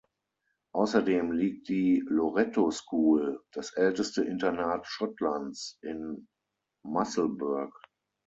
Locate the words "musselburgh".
6.83-7.75